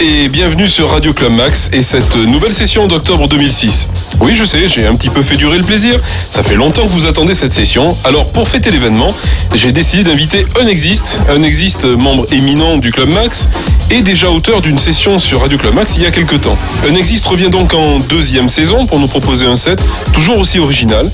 [0.00, 3.88] et bienvenue sur Radio Club Max et cette nouvelle session d'octobre 2006.
[4.20, 6.00] Oui, je sais, j'ai un petit peu fait durer le plaisir.
[6.30, 7.96] Ça fait longtemps que vous attendez cette session.
[8.04, 9.14] Alors, pour fêter l'événement,
[9.54, 13.48] j'ai décidé d'inviter Unexist, Unexist, membre éminent du Club Max
[13.94, 16.58] et déjà auteur d'une session sur Radio Club Max il y a quelques temps.
[16.88, 19.80] Unexist revient donc en deuxième saison pour nous proposer un set
[20.12, 21.08] toujours aussi original.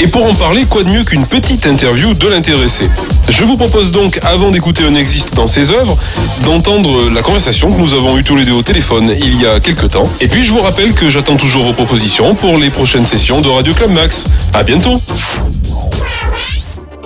[0.00, 2.88] Et pour en parler, quoi de mieux qu'une petite interview de l'intéressé?
[3.28, 5.96] Je vous propose donc, avant d'écouter Unexist dans ses œuvres,
[6.44, 9.60] d'entendre la conversation que nous avons eue tous les deux au téléphone il y a
[9.60, 10.02] quelques temps.
[10.20, 13.48] Et puis je vous rappelle que j'attends toujours vos propositions pour les prochaines sessions de
[13.48, 14.26] Radio Club Max.
[14.52, 15.00] À bientôt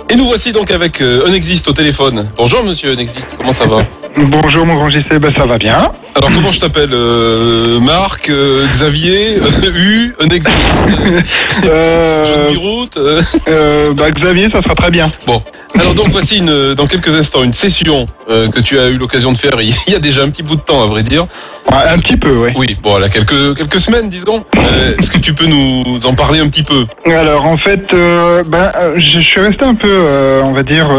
[0.09, 2.29] et nous voici donc avec euh, Unexist au téléphone.
[2.35, 3.85] Bonjour monsieur Unexist, comment ça va?
[4.17, 5.91] Bonjour mon grand JC, ben ça va bien.
[6.15, 10.51] Alors comment je t'appelle euh, Marc, euh, Xavier, euh, U, Unexist
[13.47, 15.09] Euh, bah, Xavier, ça sera très bien.
[15.25, 15.41] Bon,
[15.79, 19.31] alors donc voici une, dans quelques instants une session euh, que tu as eu l'occasion
[19.31, 21.25] de faire il y a déjà un petit bout de temps à vrai dire.
[21.71, 22.53] Ouais, un petit peu, ouais.
[22.55, 24.43] Oui, bon, voilà, quelques, quelques semaines disons.
[24.99, 26.85] Est-ce que tu peux nous en parler un petit peu?
[27.05, 30.89] Alors en fait, ben, je suis resté un peu, on va dire,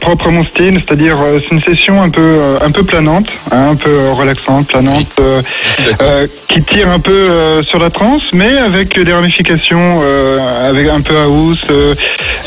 [0.00, 3.26] propre à mon style, c'est-à-dire euh, c'est une session un peu, euh, un peu planante,
[3.50, 5.42] hein, un peu relaxante, planante, euh,
[5.84, 5.96] d'accord.
[6.02, 10.88] euh, qui tire un peu euh, sur la trance, mais avec des ramifications, euh, avec
[10.88, 11.94] un peu house, euh,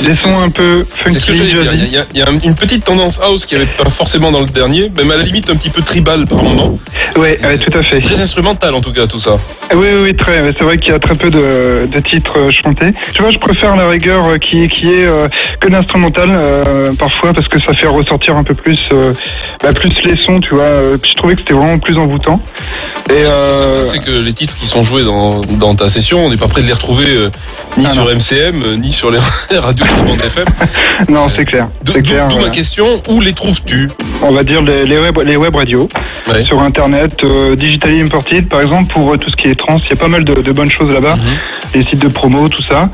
[0.04, 1.16] des sons un peu funky.
[1.16, 1.74] C'est ce que j'allais dire.
[1.74, 4.46] Il y, a- il y une petite tendance house qui avait pas forcément dans le
[4.48, 6.78] dernier, même à la limite un petit peu tribal par moment.
[7.16, 8.00] Ouais, ouais, tout à fait.
[8.02, 9.38] Très instrumental en tout cas tout ça.
[9.74, 10.42] Oui, oui, oui, très.
[10.58, 12.94] C'est vrai qu'il y a très peu de, de titres chantés.
[13.14, 15.28] Tu vois, je préfère la rigueur qui, qui est euh,
[15.60, 16.64] que l'instrumental euh,
[16.98, 19.14] parfois parce que ça fait ressortir un peu plus, euh,
[19.62, 20.64] bah, plus les sons, tu vois.
[20.64, 22.42] Euh, je trouvais que c'était vraiment plus envoûtant.
[23.10, 26.38] Et euh, c'est que les titres qui sont joués dans, dans ta session, on n'est
[26.38, 27.30] pas prêt de les retrouver euh,
[27.78, 28.12] ni Ah sur non.
[28.12, 29.20] MCM, euh, ni sur les
[29.58, 30.46] radios de bande FM.
[31.10, 33.88] non, c'est clair, D'où d'où ma euh, question, où les trouves-tu?
[34.22, 35.90] On va dire les, les web, les web radios
[36.32, 36.44] Ouais.
[36.46, 39.78] sur Internet, euh, digitally imported, par exemple pour euh, tout ce qui est trans.
[39.78, 41.16] Il y a pas mal de, de bonnes choses là-bas.
[41.16, 41.38] Mhm.
[41.74, 42.90] les sites de promo, tout ça.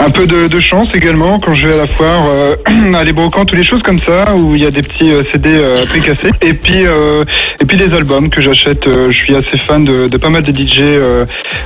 [0.00, 2.56] Un peu de, de chance également quand je vais à la foire, euh,
[2.94, 5.48] à brocantes ou les choses comme ça, où il y a des petits euh, CD
[5.50, 6.30] euh, précassés.
[6.42, 7.22] Et puis, euh,
[7.60, 8.84] et puis les albums que j'achète.
[8.86, 10.80] je suis assez fan de, de pas mal de DJ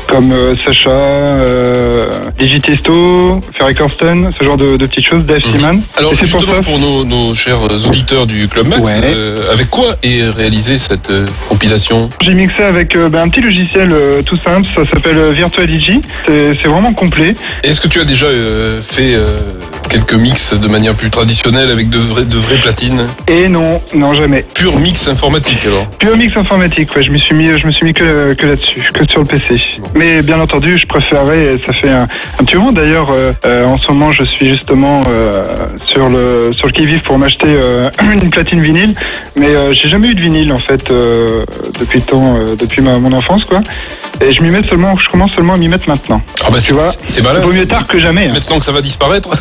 [0.07, 0.33] comme
[0.65, 2.07] Sacha, euh,
[2.39, 5.53] Digitisto, Ferry Corsten, ce genre de, de petites choses, Dave Mhm.
[5.53, 5.81] Seaman.
[5.97, 9.01] Alors Et c'est pour justement ça- pour nos, nos chers auditeurs du Club Max, Ouais.
[9.15, 12.11] euh, avec quoi est réalisée cette euh, compilation?
[12.21, 13.89] J'ai mixé avec euh, ben, un petit logiciel
[14.27, 15.93] tout simple, ça s'appelle Virtual DJ.
[16.27, 17.35] C'est vraiment complet.
[17.63, 18.27] Est-ce que tu as déjà
[18.83, 19.15] fait
[19.89, 24.13] quelques mix de manière plus traditionnelle avec de vraies de vraies platines Et non, non
[24.13, 24.45] jamais.
[24.55, 27.85] Pur mix informatique alors au mix informatique, ouais, je me suis mis, je me suis
[27.85, 29.61] mis que, que là-dessus, que sur le PC.
[29.95, 32.03] Mais bien entendu, je préférais, ça fait un,
[32.39, 35.45] un petit moment d'ailleurs, euh, euh, en ce moment, je suis justement euh,
[35.81, 37.49] sur le sur le qui-vive pour m'acheter
[38.23, 38.95] une platine vinyle,
[39.37, 40.91] mais j'ai jamais eu de vinyle en fait
[41.81, 43.61] depuis le temps, depuis ma, mon enfance quoi.
[44.21, 46.21] Et je m'y mets seulement, je commence seulement à m'y mettre maintenant.
[46.45, 47.41] Ah bah Tu vois, c'est malin.
[47.41, 48.27] Vaut mieux tard que jamais.
[48.27, 48.35] hein.
[48.35, 49.29] Maintenant que ça va disparaître.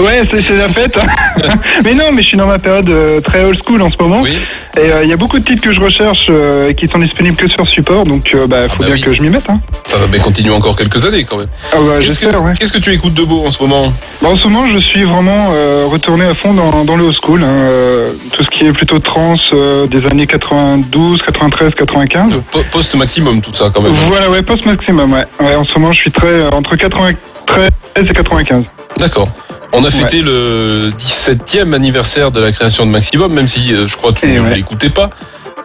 [0.00, 0.98] Ouais, c'est c'est la fête.
[1.84, 4.22] mais non, mais je suis dans ma période euh, très old school en ce moment.
[4.22, 4.38] oui.
[4.76, 6.98] Et euh, il y a beaucoup de titres que je recherche euh, et qui sont
[7.00, 9.00] disponibles que sur support, donc euh, bah, Ah faut bah bien oui.
[9.00, 9.48] que je m'y mette.
[9.50, 9.60] Hein.
[9.86, 11.48] Ça va bien continuer encore quelques années quand même.
[11.72, 12.52] Ah bah, Qu'est-ce j'espère, que, ouais.
[12.58, 13.92] qu'est-ce que tu écoutes de beau en ce moment?
[14.22, 17.16] Bah, en ce moment, je suis vraiment euh, retourné à fond dans, dans le old
[17.20, 17.42] school.
[17.42, 22.40] hein, euh, tout ce qui est plutôt trans euh, des années 92, 93, 95.
[22.52, 23.92] Po- Post maximum tout ça quand même.
[24.08, 25.24] Voilà, ouais, post maximum, ouais.
[25.40, 25.54] ouais.
[25.56, 28.64] En ce moment, je suis très euh, entre 93 et 95.
[28.98, 29.28] D'accord.
[29.72, 33.96] On a fêté le 17e anniversaire de la création de Maximum, même si euh, je
[33.96, 34.54] crois que tu ne ouais.
[34.56, 35.10] l'écoutais pas.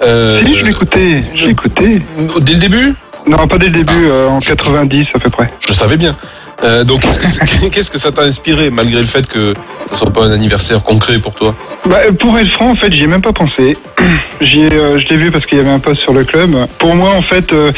[0.03, 2.01] Euh, si, je l'écoutais, je l'écoutais.
[2.41, 2.93] Dès le début?
[3.27, 3.91] Non, pas dès le Ah.
[3.91, 5.51] début, euh, en 90 à peu près.
[5.67, 6.15] Je savais bien.
[6.63, 9.53] Euh, donc qu'est-ce que, qu'est-ce que ça t'a inspiré malgré le fait que
[9.89, 11.53] ça soit pas un anniversaire concret pour toi?
[11.85, 13.77] Bah, pour être franc, en fait, j'y ai même pas pensé.
[14.41, 16.53] J'y ai, euh, je l'ai vu parce qu'il y avait un post sur le club.
[16.77, 17.71] Pour moi, en fait, euh,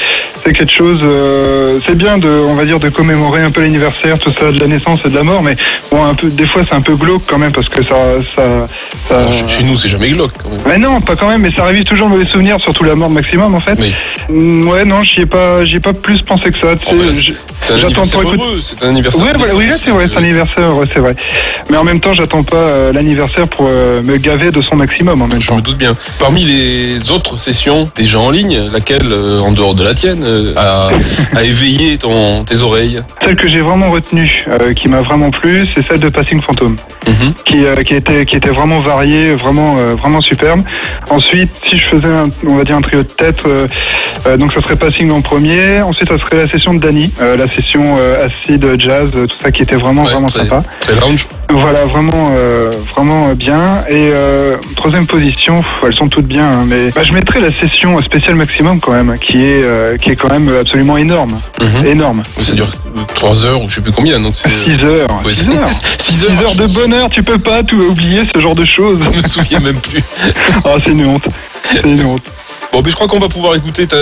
[0.43, 0.99] c'est quelque chose.
[1.03, 4.59] euh, c'est bien de, on va dire, de commémorer un peu l'anniversaire, tout ça, de
[4.59, 5.43] la naissance et de la mort.
[5.43, 5.55] Mais
[5.91, 7.95] bon, un peu, des fois, c'est un peu glauque quand même parce que ça,
[8.35, 8.67] ça,
[9.07, 9.15] ça.
[9.19, 10.59] Alors, chez- nous c'est jamais glauque quand même.
[10.67, 11.41] Mais non, pas quand même.
[11.41, 13.79] Mais ça révise toujours mauvais souvenir, surtout la mort de maximum, en fait.
[14.29, 16.69] Mm, Ouais, non, j'y ai pas, j'y ai pas plus pensé que ça.
[16.73, 17.03] Oh, bah
[17.61, 19.21] C'est un anniversaire pour écouter- heureux, c'est un anniversaire.
[19.23, 21.15] Voilà, oui, c'est vrai, c'est l'anniversaire, ouais, c'est vrai.
[21.71, 25.21] Mais en même temps, j'attends pas euh, l'anniversaire pour euh, me gaver de son maximum
[25.21, 25.55] en même Je temps.
[25.55, 25.93] me doute bien.
[26.19, 30.23] Parmi les autres sessions des gens en ligne, laquelle, euh, en dehors de la tienne,
[30.55, 30.89] a,
[31.35, 35.81] a éveillé ton, tes oreilles Celle que j'ai vraiment retenue, qui m'a vraiment plu, c'est
[35.81, 36.75] celle de Passing Phantom,
[37.07, 37.33] Mhm.
[37.45, 40.61] qui, qui était qui était vraiment variée, vraiment vraiment superbe.
[41.09, 43.37] Ensuite, si je faisais un, on va dire un trio de tête,
[44.37, 45.81] donc ça serait Passing en premier.
[45.81, 49.51] Ensuite, ça serait la session de Danny, la session assez parties de jazz, tout ça
[49.51, 50.63] qui était vraiment Ouais, vraiment très- sympa.
[50.81, 51.27] Très lounge.
[51.49, 53.83] Voilà, vraiment, euh, vraiment bien.
[53.89, 57.51] Et euh, troisième position, pff, elles sont toutes bien, hein, mais bah, je mettrais la
[57.51, 61.85] session spéciale maximum quand même, qui est euh, qui est quand même absolument énorme, Mhm.
[61.85, 62.23] énorme.
[62.41, 62.67] Ça dure
[63.15, 64.49] 3 heures ou je sais plus combien, donc c'est.
[64.49, 65.67] 6 heures, Ouais, 6 heures.
[65.99, 68.99] 6 6 heures de bonheur, tu peux pas tout oublier ce genre de choses.
[69.13, 70.03] Je me souviens même plus.
[70.65, 71.25] Ah, c'est une honte.
[71.63, 72.23] C'est une honte.
[72.73, 73.95] Bon, mais je crois qu'on va pouvoir écouter ta,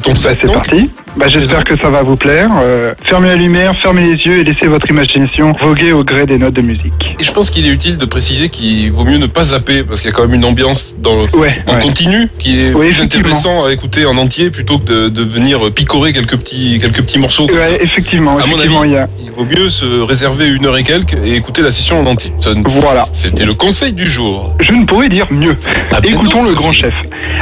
[0.00, 0.38] ton Bah, set.
[0.40, 0.90] c'est non parti.
[1.16, 2.48] Bah, J'espère que ça va vous plaire.
[2.62, 6.38] Euh, fermez la lumière, fermez les yeux et laissez votre imagination voguer au gré des
[6.38, 7.14] notes de musique.
[7.20, 10.00] Et je pense qu'il est utile de préciser qu'il vaut mieux ne pas zapper parce
[10.00, 11.78] qu'il y a quand même une ambiance dans, Ouais, en ouais.
[11.80, 13.26] continu qui est Oui, plus effectivement.
[13.26, 17.18] intéressant à écouter en entier plutôt que de, de venir picorer quelques petits, quelques petits
[17.18, 17.46] morceaux.
[17.46, 17.70] comme ça.
[17.70, 18.90] Ouais, effectivement, À mon effectivement, avis.
[18.90, 19.08] il y a.
[19.24, 22.32] Il vaut mieux se réserver une heure et quelques et écouter la session en entier.
[22.40, 23.06] Ça- Voilà.
[23.12, 24.54] C'était le conseil du jour.
[24.60, 25.56] Je ne pourrais dire mieux.
[25.92, 26.94] À bientôt, Écoutons le grand chef.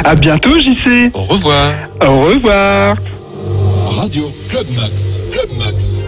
[0.04, 1.10] À bientôt, JC.
[1.12, 1.74] Au revoir.
[2.00, 2.96] Au revoir.
[3.98, 5.20] Radio Club Max.
[5.30, 6.00] Club Max.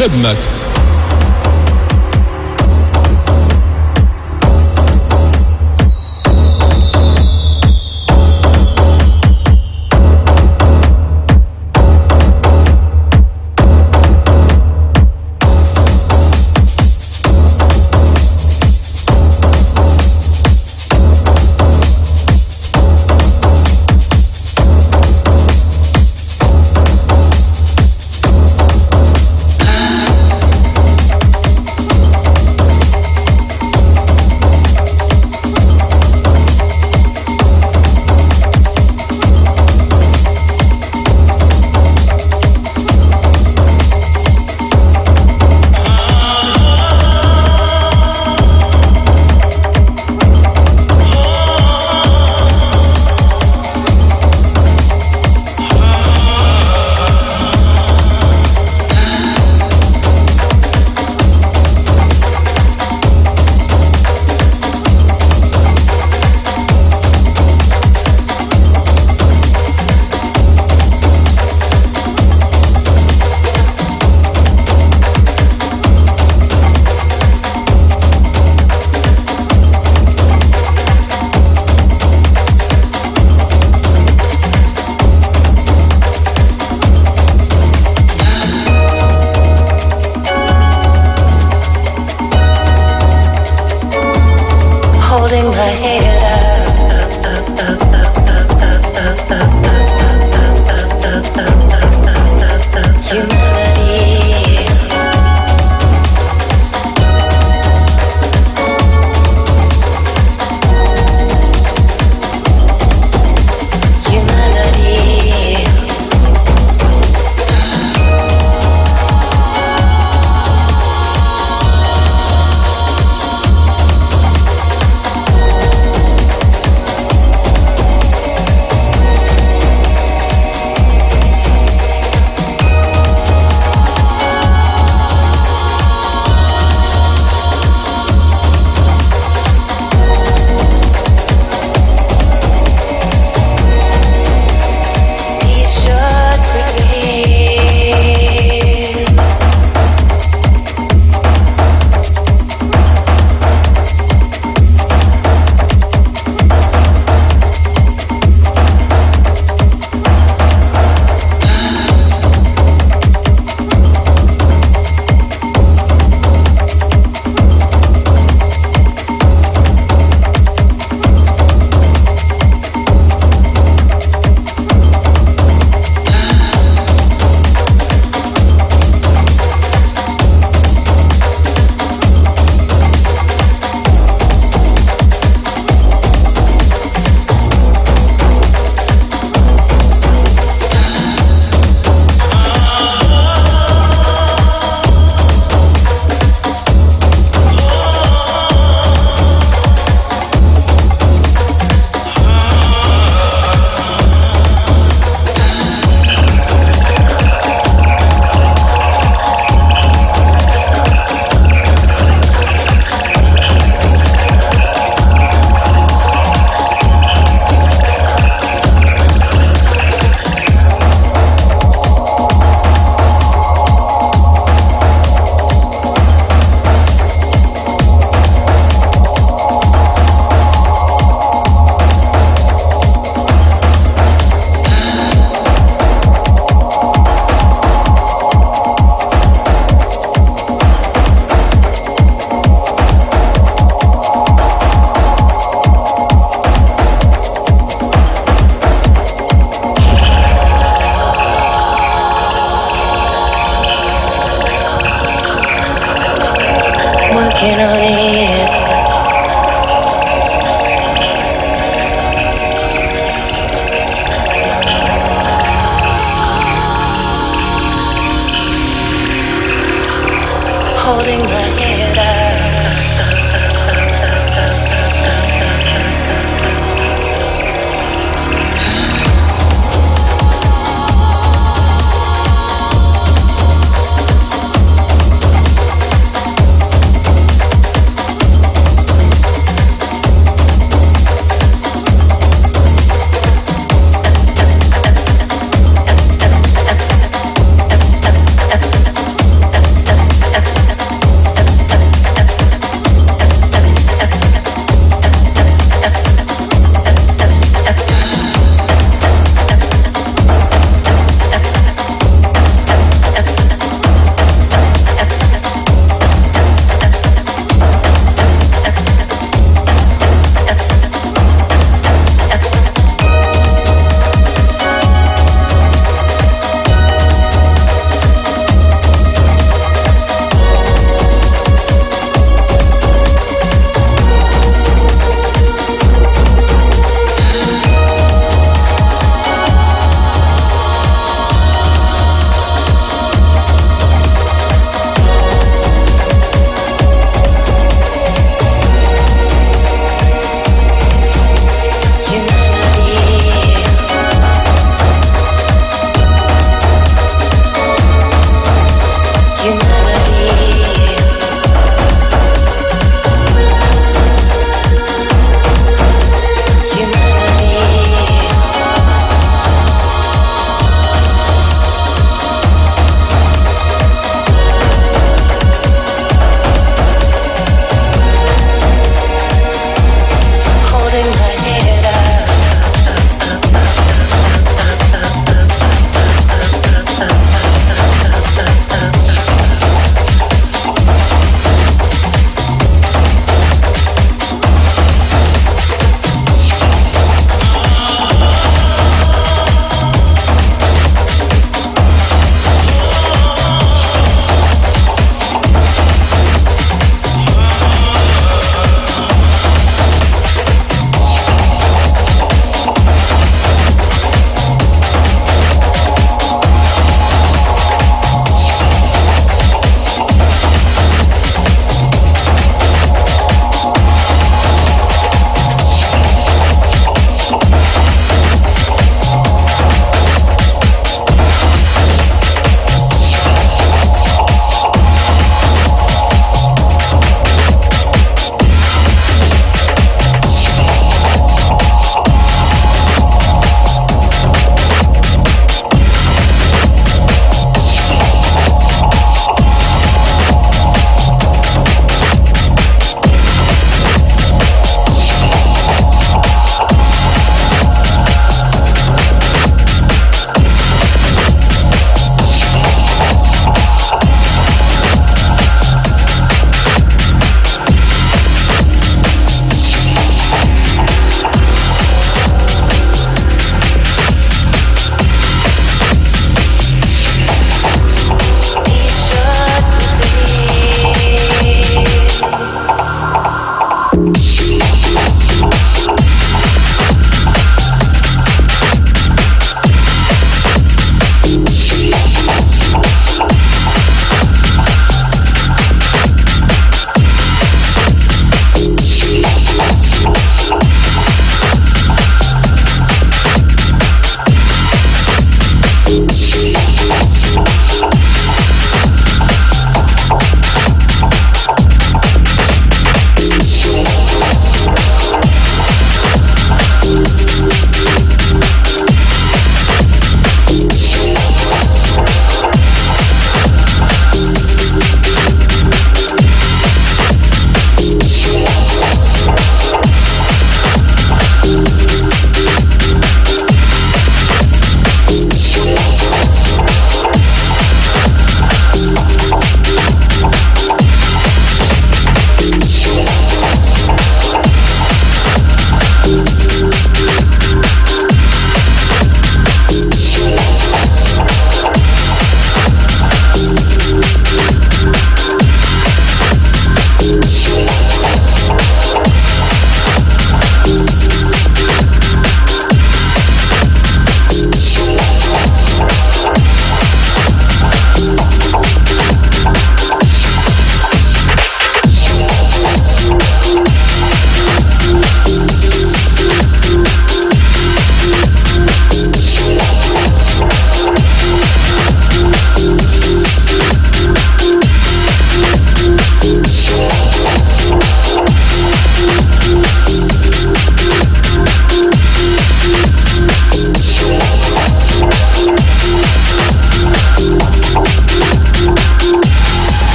[0.00, 0.69] Club Max.